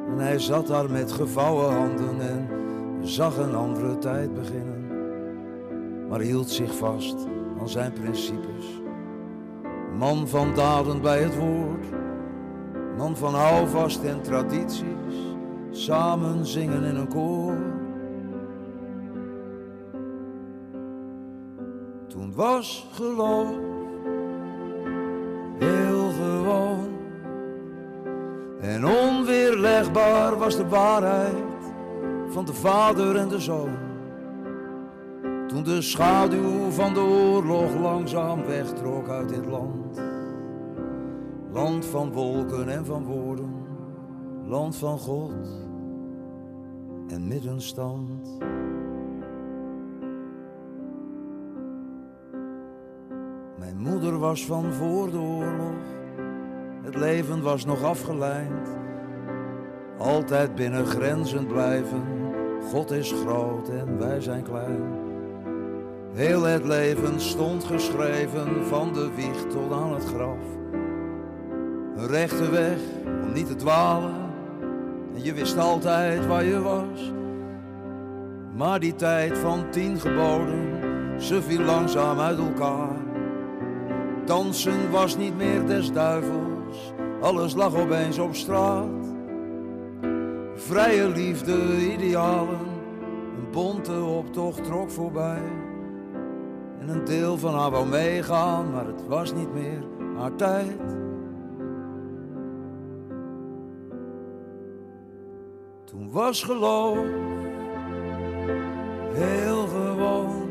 [0.08, 2.48] En hij zat daar met gevouwen handen en
[3.02, 4.86] zag een andere tijd beginnen.
[6.08, 7.16] Maar hield zich vast
[7.60, 8.82] aan zijn principes.
[9.98, 11.86] Man van daden bij het woord.
[12.96, 15.36] Man van houvast en tradities.
[15.70, 17.56] Samen zingen in een koor.
[22.08, 23.48] Toen was geloof
[25.58, 26.10] heel
[28.60, 31.44] En onweerlegbaar was de waarheid
[32.28, 33.76] van de vader en de zoon.
[35.48, 40.02] Toen de schaduw van de oorlog langzaam wegtrok uit dit land.
[41.52, 43.54] Land van wolken en van woorden,
[44.44, 45.32] land van God
[47.08, 48.38] en middenstand.
[53.58, 56.03] Mijn moeder was van voor de oorlog,
[56.94, 58.68] het leven was nog afgeleid.
[59.98, 62.02] Altijd binnen grenzen blijven,
[62.70, 64.82] God is groot en wij zijn klein.
[66.12, 70.38] Heel het leven stond geschreven, van de wieg tot aan het graf.
[71.96, 72.78] Een rechte weg
[73.22, 74.14] om niet te dwalen,
[75.14, 77.12] en je wist altijd waar je was.
[78.56, 80.68] Maar die tijd van tien geboden,
[81.18, 82.96] ze viel langzaam uit elkaar.
[84.24, 86.53] Dansen was niet meer des duivels,
[87.24, 89.06] alles lag opeens op straat.
[90.54, 91.56] Vrije liefde,
[91.92, 92.58] idealen,
[93.36, 95.42] een bonte optocht trok voorbij.
[96.80, 99.82] En een deel van haar wou meegaan, maar het was niet meer
[100.16, 100.96] haar tijd.
[105.84, 107.06] Toen was geloof
[109.12, 110.42] heel gewoon.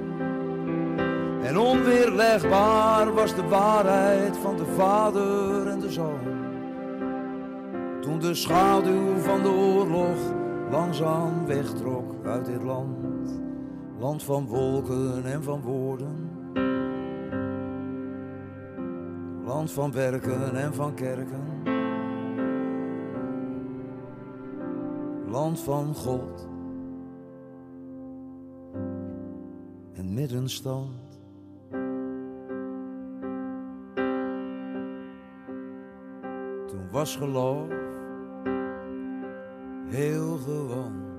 [1.44, 6.43] En onweerlegbaar was de waarheid van de vader en de zoon.
[8.04, 10.18] Toen de schaduw van de oorlog
[10.72, 13.40] langzaam wegtrok uit dit land.
[14.00, 16.30] Land van wolken en van woorden.
[19.46, 21.54] Land van werken en van kerken.
[25.34, 26.48] land van God
[29.94, 31.20] en middenstand.
[36.68, 37.83] Toen was geloof
[39.94, 41.13] heel gewoon.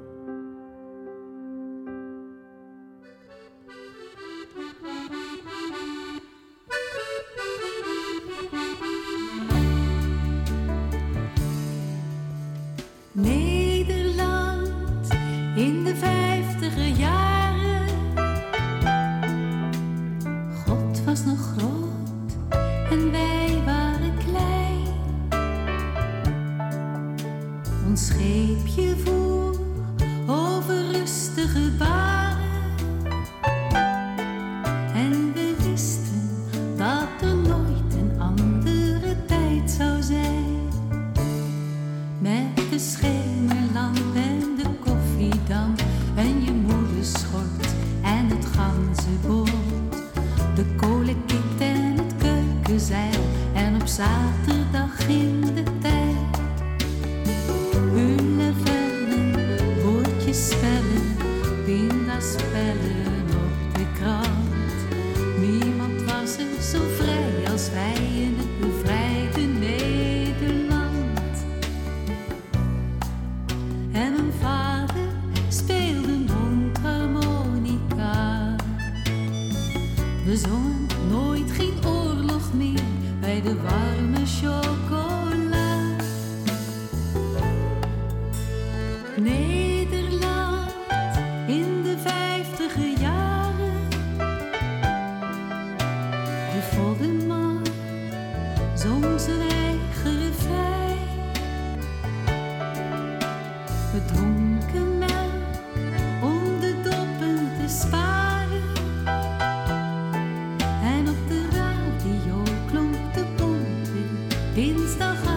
[114.74, 115.33] dienstag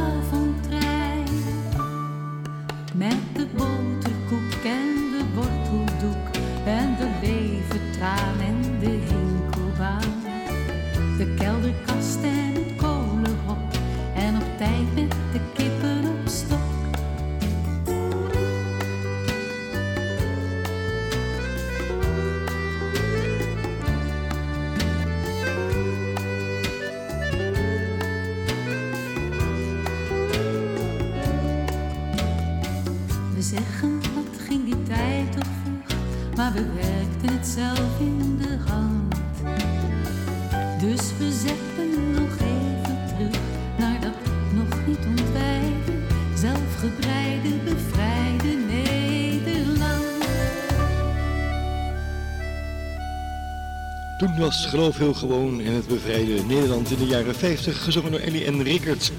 [54.37, 58.45] was geloof heel gewoon in het bevrijde Nederland in de jaren 50, gezongen door Ellie
[58.45, 59.11] en Rickert.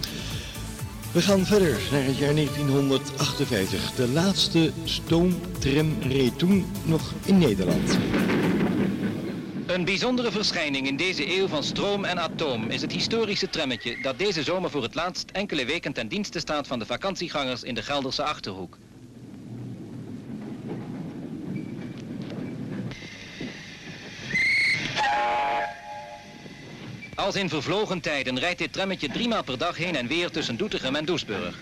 [1.12, 3.92] We gaan verder naar het jaar 1958.
[3.94, 7.98] De laatste stoomtram reed toen nog in Nederland.
[9.66, 14.18] Een bijzondere verschijning in deze eeuw van stroom en atoom is het historische trammetje dat
[14.18, 17.82] deze zomer voor het laatst enkele weken ten dienste staat van de vakantiegangers in de
[17.82, 18.78] Gelderse Achterhoek.
[27.28, 30.94] Als in vervlogen tijden rijdt dit trammetje driemaal per dag heen en weer tussen Doetinchem
[30.94, 31.58] en Doesburg.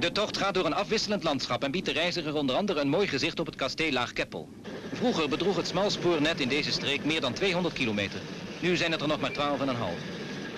[0.00, 3.08] De tocht gaat door een afwisselend landschap en biedt de reiziger onder andere een mooi
[3.08, 4.48] gezicht op het kasteel Laag-Keppel.
[4.92, 8.20] Vroeger bedroeg het smalspoornet in deze streek meer dan 200 kilometer.
[8.60, 9.36] Nu zijn het er nog maar 12,5.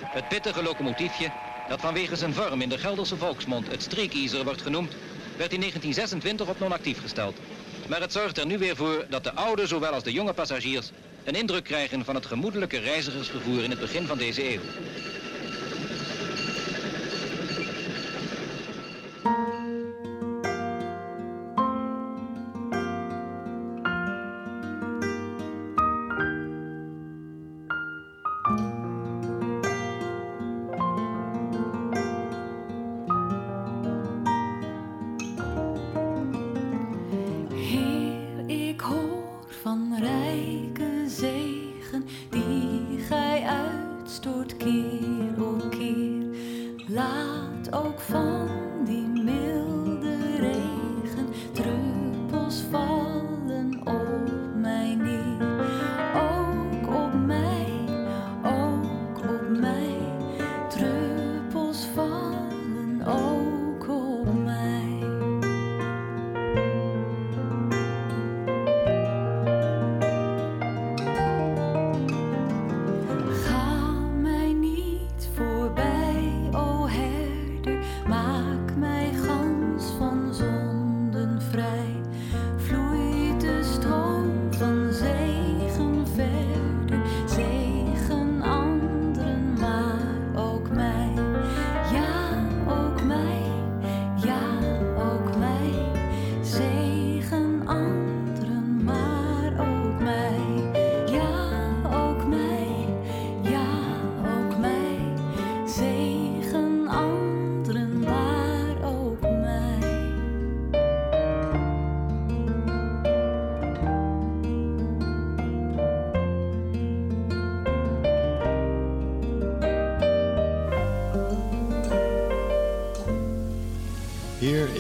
[0.09, 1.31] Het pittige locomotiefje,
[1.69, 4.97] dat vanwege zijn vorm in de Gelderse volksmond het streekiezer wordt genoemd,
[5.37, 7.41] werd in 1926 op non-actief gesteld.
[7.89, 10.91] Maar het zorgt er nu weer voor dat de oude zowel als de jonge passagiers
[11.25, 14.62] een indruk krijgen van het gemoedelijke reizigersvervoer in het begin van deze eeuw.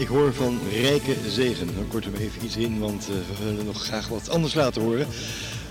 [0.08, 1.66] Ik hoor van rijke zegen.
[1.74, 4.82] Dan korten we even iets in, want eh, we willen nog graag wat anders laten
[4.82, 5.06] horen.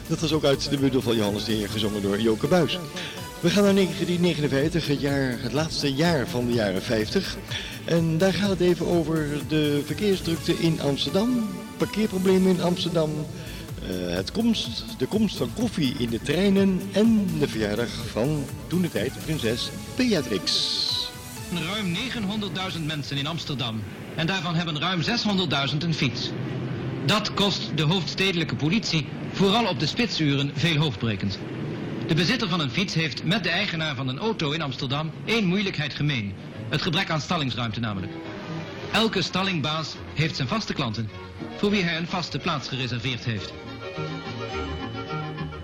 [0.08, 2.80] Dat was ook uit de buddel van Johannes de Heer, gezongen door Joke Buis.
[3.40, 7.38] We gaan naar 1959, het, jaar, het laatste jaar van de jaren 50.
[7.86, 13.12] En daar gaat het even over de verkeersdrukte in Amsterdam, parkeerproblemen in Amsterdam,
[13.82, 14.32] eh, het
[14.98, 19.70] de komst van koffie in de treinen en de verjaardag van toen de tijd prinses
[19.96, 20.76] Beatrix.
[21.54, 21.96] Ruim
[22.78, 23.82] 900.000 mensen in Amsterdam.
[24.18, 26.30] En daarvan hebben ruim 600.000 een fiets.
[27.06, 31.40] Dat kost de hoofdstedelijke politie, vooral op de spitsuren, veel hoofdbrekend.
[32.08, 35.46] De bezitter van een fiets heeft met de eigenaar van een auto in Amsterdam één
[35.46, 36.34] moeilijkheid gemeen.
[36.70, 38.12] Het gebrek aan stallingsruimte namelijk.
[38.92, 41.10] Elke stallingbaas heeft zijn vaste klanten,
[41.58, 43.54] voor wie hij een vaste plaats gereserveerd heeft.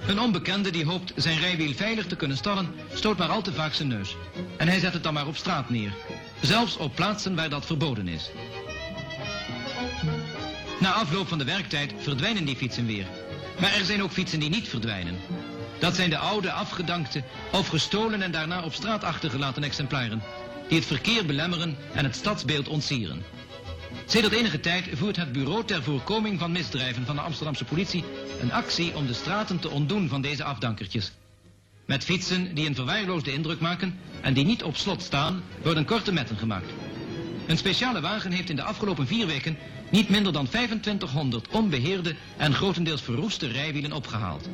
[0.07, 3.73] Een onbekende die hoopt zijn rijwiel veilig te kunnen stallen, stoot maar al te vaak
[3.73, 4.15] zijn neus.
[4.57, 5.93] En hij zet het dan maar op straat neer.
[6.43, 8.29] Zelfs op plaatsen waar dat verboden is.
[10.79, 13.05] Na afloop van de werktijd verdwijnen die fietsen weer.
[13.59, 15.19] Maar er zijn ook fietsen die niet verdwijnen.
[15.79, 20.23] Dat zijn de oude, afgedankte of gestolen en daarna op straat achtergelaten exemplaren.
[20.67, 23.23] Die het verkeer belemmeren en het stadsbeeld ontsieren.
[24.05, 28.03] Sedert enige tijd voert het Bureau ter voorkoming van misdrijven van de Amsterdamse politie
[28.41, 31.11] een actie om de straten te ontdoen van deze afdankertjes.
[31.85, 36.11] Met fietsen die een verwaarloosde indruk maken en die niet op slot staan, worden korte
[36.13, 36.71] metten gemaakt.
[37.47, 39.57] Een speciale wagen heeft in de afgelopen vier weken
[39.91, 44.49] niet minder dan 2500 onbeheerde en grotendeels verroeste rijwielen opgehaald.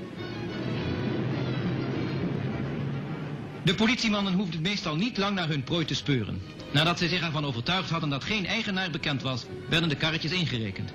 [3.63, 6.41] De politiemannen hoefden meestal niet lang naar hun prooi te speuren.
[6.71, 10.91] Nadat zij zich ervan overtuigd hadden dat geen eigenaar bekend was, werden de karretjes ingerekend.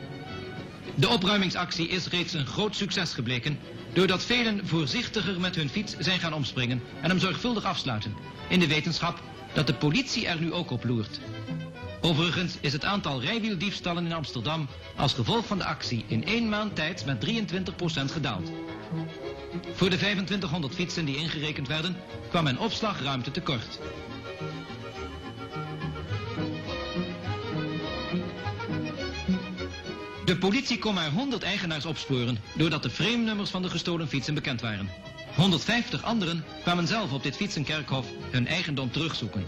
[0.95, 3.59] De opruimingsactie is reeds een groot succes gebleken,
[3.93, 8.15] doordat velen voorzichtiger met hun fiets zijn gaan omspringen en hem zorgvuldig afsluiten,
[8.49, 9.23] in de wetenschap
[9.55, 11.21] dat de politie er nu ook op loert.
[12.01, 16.77] Overigens is het aantal rijwieldiefstallen in Amsterdam als gevolg van de actie in één maand
[16.77, 18.51] tijd met 23% gedaald.
[19.75, 21.97] Voor de 2500 fietsen die ingerekend werden,
[22.29, 23.79] kwam een opslagruimte tekort.
[30.35, 34.61] De politie kon maar 100 eigenaars opsporen, doordat de frame-nummers van de gestolen fietsen bekend
[34.61, 34.91] waren.
[35.37, 39.45] 150 anderen kwamen zelf op dit fietsenkerkhof hun eigendom terugzoeken.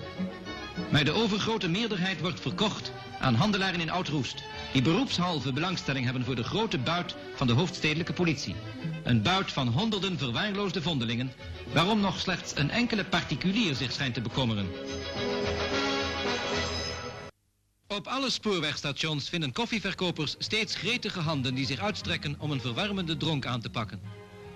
[0.90, 6.36] Maar de overgrote meerderheid wordt verkocht aan handelaren in Oud-Roest, die beroepshalve belangstelling hebben voor
[6.36, 8.54] de grote buit van de hoofdstedelijke politie.
[9.04, 11.32] Een buit van honderden verwaarloosde vondelingen,
[11.72, 14.66] waarom nog slechts een enkele particulier zich schijnt te bekommeren.
[17.88, 23.46] Op alle spoorwegstations vinden koffieverkopers steeds gretige handen die zich uitstrekken om een verwarmende dronk
[23.46, 24.00] aan te pakken.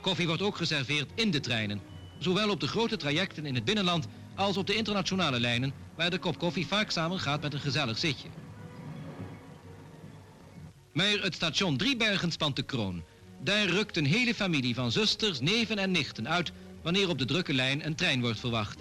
[0.00, 1.80] Koffie wordt ook geserveerd in de treinen,
[2.18, 6.18] zowel op de grote trajecten in het binnenland als op de internationale lijnen, waar de
[6.18, 8.28] kop koffie vaak samengaat met een gezellig zitje.
[10.92, 13.02] Maar het station Driebergen spant de kroon.
[13.38, 16.52] Daar rukt een hele familie van zusters, neven en nichten uit
[16.82, 18.78] wanneer op de drukke lijn een trein wordt verwacht.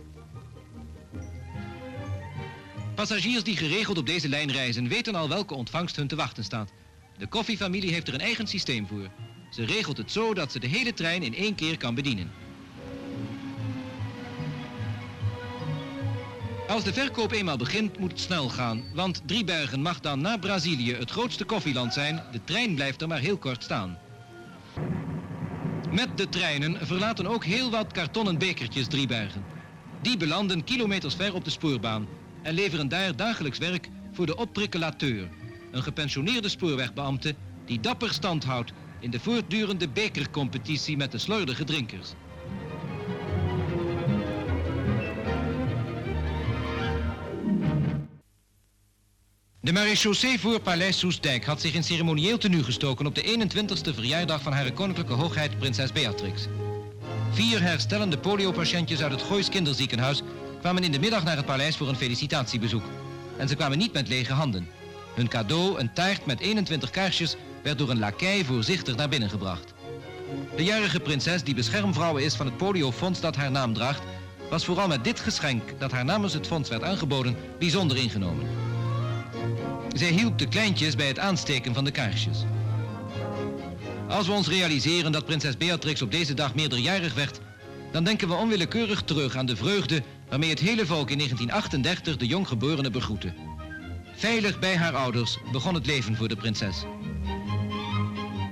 [3.00, 6.72] Passagiers die geregeld op deze lijn reizen weten al welke ontvangst hun te wachten staat.
[7.18, 9.10] De koffiefamilie heeft er een eigen systeem voor.
[9.50, 12.32] Ze regelt het zo dat ze de hele trein in één keer kan bedienen.
[16.68, 20.93] Als de verkoop eenmaal begint moet het snel gaan, want Driebergen mag dan na Brazilië
[20.93, 22.24] het grootste koffieland zijn.
[22.32, 23.97] De trein blijft er maar heel kort staan.
[25.91, 29.45] Met de treinen verlaten ook heel wat kartonnen bekertjes Driebergen.
[30.02, 32.18] Die belanden kilometers ver op de spoorbaan
[32.50, 35.28] en leveren daar dagelijks werk voor de opprikkelateur,
[35.72, 37.36] een gepensioneerde spoorwegbeambte
[37.66, 42.10] die dapper stand houdt in de voortdurende bekercompetitie met de slordige drinkers.
[49.62, 54.41] De marechaussee voor Paleis Soestdijk had zich in ceremonieel tenue gestoken op de 21ste verjaardag
[54.41, 56.47] van haar koninklijke hoogheid prinses Beatrix.
[57.32, 60.22] Vier herstellende poliopatiëntjes uit het Goois kinderziekenhuis
[60.60, 62.84] kwamen in de middag naar het paleis voor een felicitatiebezoek.
[63.38, 64.68] En ze kwamen niet met lege handen.
[65.16, 69.74] Hun cadeau, een taart met 21 kaarsjes, werd door een lakij voorzichtig naar binnen gebracht.
[70.55, 74.01] De jarige prinses, die beschermvrouw is van het poliofonds dat haar naam draagt,
[74.49, 78.47] was vooral met dit geschenk dat haar namens het fonds werd aangeboden, bijzonder ingenomen.
[79.95, 82.45] Zij hielp de kleintjes bij het aansteken van de kaarsjes.
[84.07, 87.39] Als we ons realiseren dat prinses Beatrix op deze dag meerderjarig werd,
[87.91, 92.27] dan denken we onwillekeurig terug aan de vreugde waarmee het hele volk in 1938 de
[92.27, 93.34] jonggeborene begroette.
[94.15, 96.84] Veilig bij haar ouders begon het leven voor de prinses.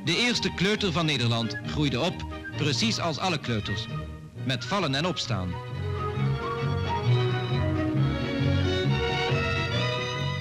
[0.05, 2.25] De eerste kleuter van Nederland groeide op,
[2.57, 3.85] precies als alle kleuters,
[4.43, 5.53] met vallen en opstaan.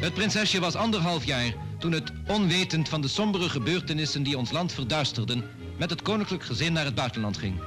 [0.01, 4.72] Het prinsesje was anderhalf jaar toen het, onwetend van de sombere gebeurtenissen die ons land
[4.72, 5.45] verduisterden,
[5.78, 7.61] met het koninklijk gezin naar het buitenland ging.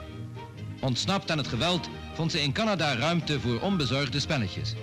[0.80, 4.73] Ontsnapt aan het geweld vond ze in Canada ruimte voor onbezorgde spelletjes.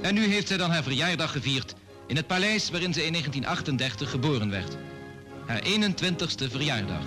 [0.00, 1.74] En nu heeft zij dan haar verjaardag gevierd
[2.06, 4.76] in het paleis waarin ze in 1938 geboren werd.
[5.46, 7.02] Haar 21ste verjaardag.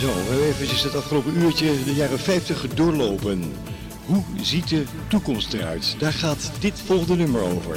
[0.00, 3.52] Zo, we hebben eventjes het afgelopen uurtje de jaren 50 doorlopen.
[4.06, 5.96] Hoe ziet de toekomst eruit?
[5.98, 7.76] Daar gaat dit volgende nummer over.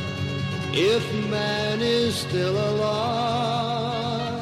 [0.72, 4.38] if man is still alive,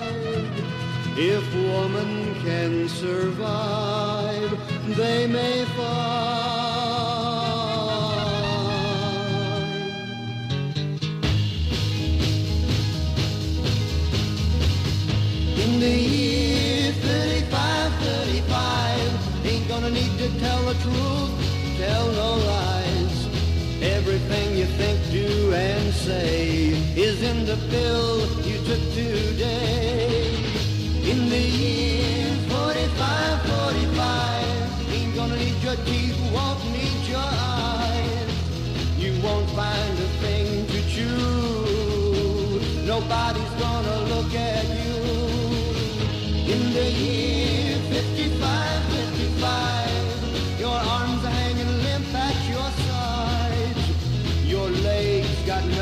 [1.17, 4.57] if woman can survive,
[4.97, 6.58] they may find.
[24.79, 26.69] Think, do, and say
[27.07, 28.11] is in the pill
[28.49, 30.39] you took today.
[31.11, 38.33] In the year 45, 45, ain't gonna need your teeth, won't need your eyes.
[38.97, 42.61] You won't find a thing to chew.
[42.87, 44.97] Nobody's gonna look at you.
[46.55, 47.48] In the year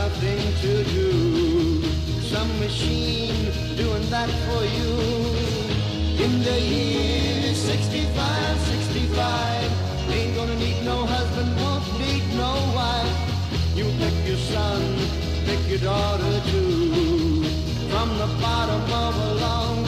[0.09, 1.83] nothing to do.
[2.33, 4.93] Some machine doing that for you.
[6.25, 13.17] In the year 65, 65, ain't gonna need no husband, won't need no wife.
[13.75, 14.81] You pick your son,
[15.45, 17.43] pick your daughter too.
[17.91, 19.86] From the bottom of a long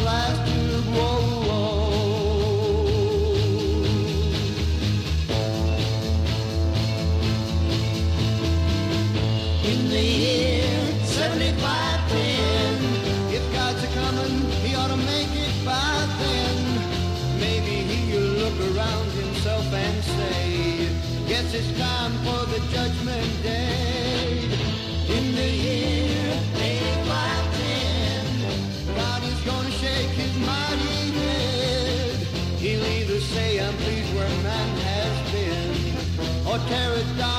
[9.99, 10.63] the year
[11.03, 12.85] 75, 10,
[13.35, 13.89] if God's a
[14.65, 16.57] he ought to make it by then.
[17.41, 20.89] Maybe he'll look around himself and say,
[21.27, 24.47] Guess it's time for the judgment day.
[25.17, 32.17] In the year 85, 10, God is gonna shake his mighty head.
[32.63, 37.38] He'll either say, I'm pleased where man has been, or tear it down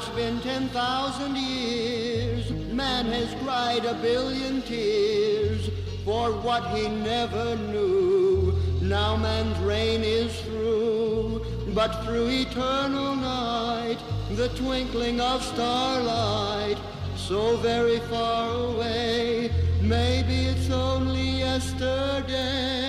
[0.00, 5.68] it's been 10,000 years, man has cried a billion tears
[6.06, 8.54] for what he never knew.
[8.80, 11.44] Now man's reign is through,
[11.74, 13.98] but through eternal night,
[14.30, 16.78] the twinkling of starlight,
[17.16, 19.50] so very far away,
[19.82, 22.86] maybe it's only yesterday.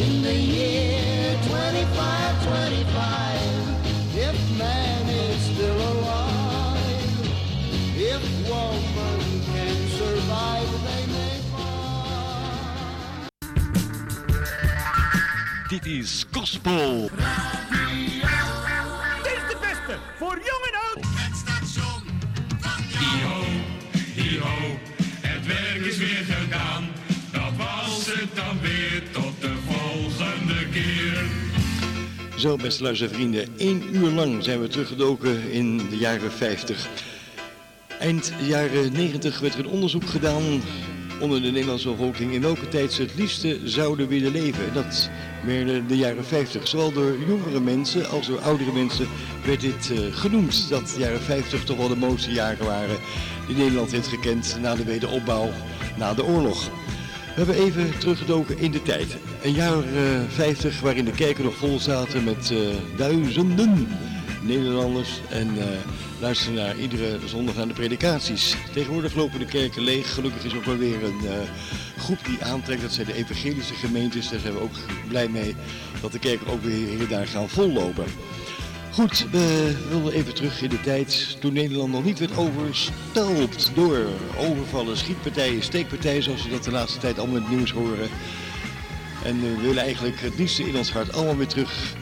[0.00, 3.23] In the year 25,
[15.74, 17.10] Dit is Gospel.
[19.22, 21.04] Dit is de beste voor jong en oud.
[21.04, 22.02] Het station
[22.60, 22.84] van
[24.14, 24.44] Dio,
[25.20, 26.84] het werk is weer gedaan.
[27.32, 31.24] Dat was het dan weer tot de volgende keer.
[32.36, 36.88] Zo, beste luistervrienden, één uur lang zijn we teruggedoken in de jaren 50.
[38.00, 40.62] Eind jaren 90 werd er een onderzoek gedaan
[41.20, 44.74] onder de Nederlandse bevolking in welke tijd ze het liefste zouden willen leven.
[44.74, 45.10] Dat
[45.44, 46.68] werden de jaren 50.
[46.68, 49.06] Zowel door jongere mensen als door oudere mensen
[49.44, 50.68] werd dit eh, genoemd.
[50.68, 52.96] Dat de jaren 50 toch wel de mooiste jaren waren
[53.46, 55.50] die Nederland heeft gekend na de wederopbouw,
[55.96, 56.64] na de oorlog.
[56.64, 59.16] We hebben even teruggedoken in de tijd.
[59.42, 62.58] Een jaar eh, 50 waarin de kerken nog vol zaten met eh,
[62.96, 63.88] duizenden
[64.46, 65.64] Nederlanders en uh,
[66.20, 68.56] luisteren naar iedere zondag naar de predikaties.
[68.72, 70.14] Tegenwoordig lopen de kerken leeg.
[70.14, 71.30] Gelukkig is ook wel weer een uh,
[71.98, 72.82] groep die aantrekt.
[72.82, 74.28] Dat zijn de evangelische gemeentes.
[74.28, 74.74] Daar zijn we ook
[75.08, 75.54] blij mee
[76.00, 78.04] dat de kerken ook weer hier daar gaan vollopen.
[78.90, 84.06] Goed, we willen even terug in de tijd toen Nederland nog niet werd overstelpt door
[84.36, 88.08] overvallen, schietpartijen, steekpartijen zoals we dat de laatste tijd allemaal in het nieuws horen.
[89.24, 91.94] En we willen eigenlijk het liefste in ons hart allemaal weer terug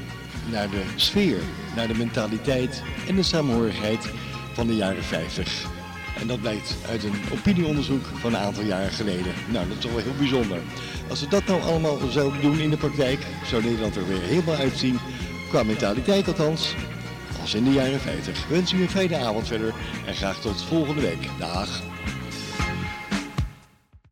[0.50, 1.38] naar de sfeer,
[1.76, 4.10] naar de mentaliteit en de samenhorigheid
[4.52, 5.66] van de jaren 50.
[6.20, 9.32] En dat blijkt uit een opinieonderzoek van een aantal jaren geleden.
[9.52, 10.58] Nou, dat is toch wel heel bijzonder.
[11.08, 14.56] Als we dat nou allemaal zouden doen in de praktijk, zou Nederland er weer helemaal
[14.56, 14.98] uitzien
[15.52, 16.74] Qua mentaliteit althans,
[17.40, 18.48] als in de jaren 50.
[18.48, 19.74] Wens u een fijne avond verder
[20.06, 21.28] en graag tot volgende week.
[21.38, 21.91] Dag.